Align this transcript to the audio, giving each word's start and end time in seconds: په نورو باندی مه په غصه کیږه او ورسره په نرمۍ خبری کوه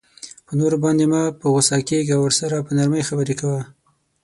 په 0.45 0.51
نورو 0.59 0.77
باندی 0.83 1.05
مه 1.11 1.21
په 1.39 1.45
غصه 1.53 1.77
کیږه 1.89 2.13
او 2.15 2.23
ورسره 2.25 2.65
په 2.65 2.71
نرمۍ 2.77 3.01
خبری 3.09 3.35
کوه 3.41 3.61